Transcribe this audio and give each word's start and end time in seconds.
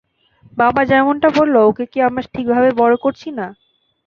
বাবা 0.57 0.81
যেমনটা 0.85 1.27
বললো, 1.37 1.59
ওকে 1.69 1.85
কি 1.91 1.97
আমরা 2.01 2.21
ঠিকভাবে 2.33 2.69
বড় 2.81 2.93
করছি 3.03 3.29
না? 3.31 3.47